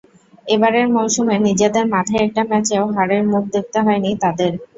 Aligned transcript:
এবারের 0.47 0.87
মৌসুমে 0.89 1.35
নিজেদের 1.39 1.85
মাঠে 1.93 2.15
একটা 2.19 2.41
ম্যাচেও 2.49 2.85
হারের 2.95 3.23
মুখ 3.31 3.43
দেখতে 3.55 3.77
হয়নি 3.81 4.09
তাদের। 4.23 4.51